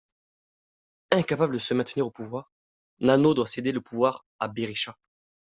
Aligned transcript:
Incapable 1.11 1.53
de 1.53 1.59
se 1.59 1.75
maintenir 1.75 2.07
au 2.07 2.09
pouvoir, 2.09 2.51
Nano 3.01 3.35
doit 3.35 3.45
céder 3.45 3.71
le 3.71 3.81
pouvoir 3.81 4.25
à 4.39 4.47
Berisha. 4.47 4.97